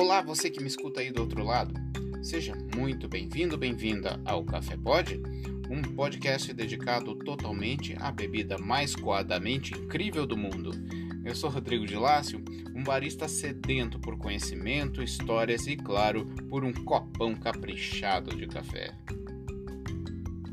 [0.00, 1.74] Olá, você que me escuta aí do outro lado.
[2.22, 5.22] Seja muito bem-vindo, bem-vinda ao Café Pod,
[5.68, 10.70] um podcast dedicado totalmente à bebida mais coadamente incrível do mundo.
[11.22, 12.42] Eu sou Rodrigo de Lácio,
[12.74, 18.96] um barista sedento por conhecimento, histórias e, claro, por um copão caprichado de café.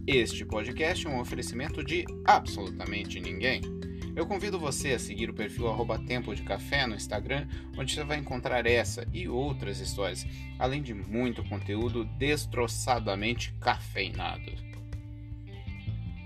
[0.05, 3.76] Este podcast é um oferecimento de absolutamente ninguém.
[4.17, 5.67] Eu convido você a seguir o perfil
[6.07, 7.47] Tempo de Café no Instagram,
[7.77, 10.25] onde você vai encontrar essa e outras histórias,
[10.57, 14.51] além de muito conteúdo destroçadamente cafeinado.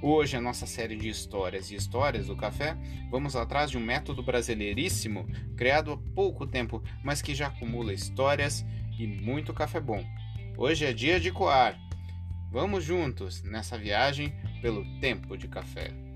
[0.01, 2.77] Hoje, a nossa série de histórias e histórias do café,
[3.09, 8.65] vamos atrás de um método brasileiríssimo, criado há pouco tempo, mas que já acumula histórias
[8.97, 10.01] e muito café bom.
[10.57, 11.77] Hoje é dia de coar
[12.49, 16.10] Vamos juntos nessa viagem pelo tempo de café.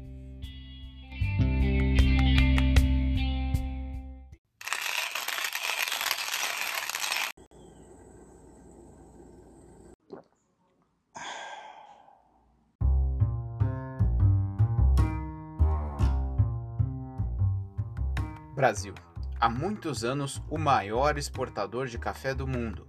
[18.55, 18.93] Brasil.
[19.39, 22.87] Há muitos anos, o maior exportador de café do mundo.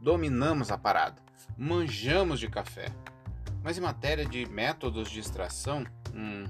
[0.00, 2.86] Dominamos a parada manjamos de café.
[3.62, 6.44] Mas em matéria de métodos de extração, hum,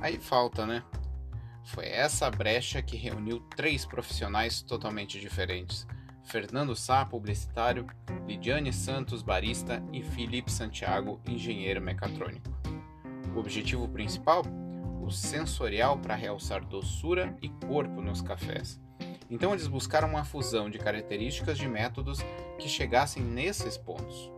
[0.00, 0.82] aí falta, né?
[1.64, 5.86] Foi essa brecha que reuniu três profissionais totalmente diferentes:
[6.24, 7.86] Fernando Sá, publicitário,
[8.26, 12.50] Lidiane Santos, barista e Felipe Santiago, engenheiro mecatrônico.
[13.32, 14.42] O objetivo principal?
[15.12, 18.80] Sensorial para realçar doçura e corpo nos cafés.
[19.30, 22.18] Então eles buscaram uma fusão de características de métodos
[22.58, 24.30] que chegassem nesses pontos.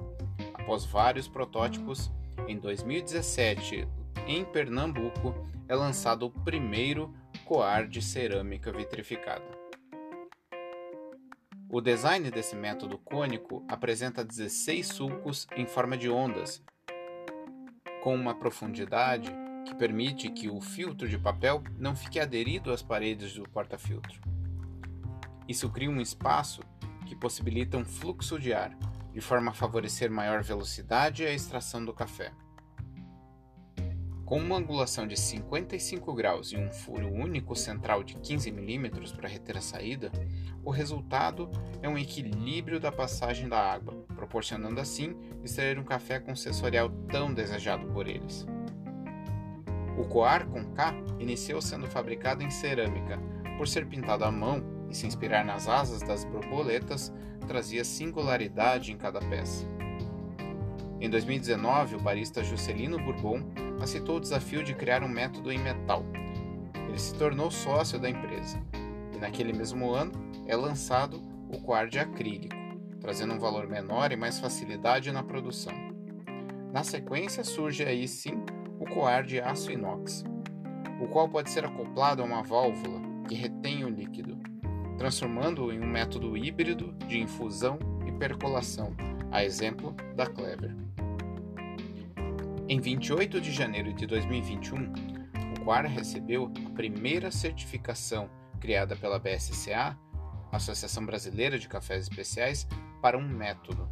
[0.55, 2.11] Após vários protótipos,
[2.47, 3.89] em 2017,
[4.27, 5.35] em Pernambuco,
[5.69, 9.45] é lançado o primeiro coar de cerâmica vitrificada.
[11.71, 16.63] O design desse método cônico apresenta 16 sulcos em forma de ondas,
[18.03, 19.33] com uma profundidade
[19.65, 24.21] que permite que o filtro de papel não fique aderido às paredes do porta-filtro.
[25.49, 26.63] Isso cria um espaço
[27.07, 28.77] que possibilita um fluxo de ar,
[29.13, 32.33] de forma a favorecer maior velocidade e a extração do café.
[34.25, 39.29] Com uma angulação de 55 graus e um furo único central de 15 mm para
[39.29, 40.11] reter a saída,
[40.65, 41.51] o resultado
[41.83, 47.35] é um equilíbrio da passagem da água, proporcionando assim extrair um café com sensorial tão
[47.35, 48.47] desejado por eles.
[50.03, 53.21] O coar com K iniciou sendo fabricado em cerâmica,
[53.57, 57.13] por ser pintado à mão e se inspirar nas asas das borboletas,
[57.47, 59.65] trazia singularidade em cada peça.
[61.01, 63.45] Em 2019, o barista Juscelino Bourbon
[63.81, 66.05] aceitou o desafio de criar um método em metal.
[66.89, 68.61] Ele se tornou sócio da empresa
[69.15, 70.11] e, naquele mesmo ano,
[70.49, 72.57] é lançado o coar de acrílico,
[73.01, 75.73] trazendo um valor menor e mais facilidade na produção.
[76.73, 78.43] Na sequência, surge aí sim
[78.95, 80.25] coar de aço inox,
[81.01, 84.53] o qual pode ser acoplado a uma válvula que retém o líquido
[85.03, 87.77] transformando-o em um método híbrido de infusão
[88.07, 88.95] e percolação,
[89.33, 90.77] a exemplo da Clever.
[92.69, 94.93] Em 28 de janeiro de 2021,
[95.57, 98.31] o Quara recebeu a primeira certificação
[98.61, 99.99] criada pela BSCA,
[100.53, 102.69] Associação Brasileira de Cafés Especiais,
[103.01, 103.91] para um método.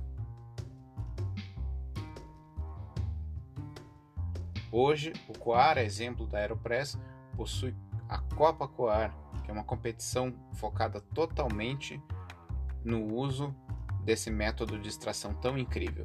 [4.72, 6.96] Hoje, o Coar, exemplo da Aeropress,
[7.36, 7.74] possui
[8.08, 12.00] a Copa Coar, que é uma competição focada totalmente
[12.84, 13.52] no uso
[14.04, 16.04] desse método de extração tão incrível.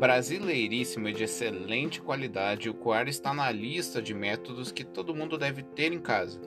[0.00, 5.38] Brasileiríssimo e de excelente qualidade, o coar está na lista de métodos que todo mundo
[5.38, 6.40] deve ter em casa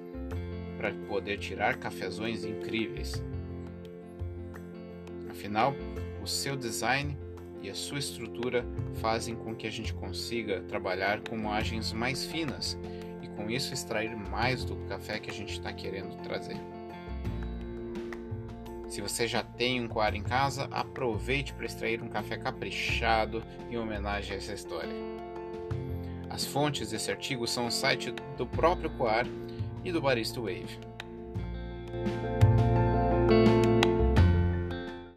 [0.78, 3.24] para poder tirar cafezões incríveis.
[5.38, 5.75] Afinal,
[6.20, 7.16] o seu design
[7.61, 8.66] e a sua estrutura
[8.96, 12.76] fazem com que a gente consiga trabalhar com moagens mais finas
[13.22, 16.58] e com isso extrair mais do café que a gente está querendo trazer.
[18.90, 23.78] Se você já tem um coar em casa, aproveite para extrair um café caprichado em
[23.78, 24.96] homenagem a essa história.
[26.32, 29.28] As fontes desse artigo são o site do próprio Coar
[29.85, 30.79] e do Barista Wave.